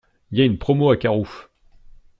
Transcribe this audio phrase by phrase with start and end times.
[0.31, 1.47] Y a une promo à Carrouf.